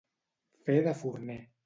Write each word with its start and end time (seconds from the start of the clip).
Fer 0.69 0.79
de 0.87 0.95
forner. 1.03 1.39